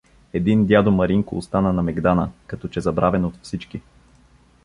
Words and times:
Един 0.33 0.65
дядо 0.65 0.91
Маринко 0.91 1.37
остана 1.37 1.73
на 1.73 1.83
мегдана, 1.83 2.31
като 2.47 2.67
че 2.67 2.81
забравен 2.81 3.25
от 3.25 3.35
всички. 3.41 3.81